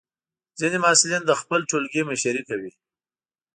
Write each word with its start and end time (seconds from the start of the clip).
ځینې 0.59 0.77
محصلین 0.83 1.23
د 1.25 1.31
خپل 1.41 1.59
ټولګي 1.69 2.01
مشري 2.09 2.41
کوي. 2.49 2.71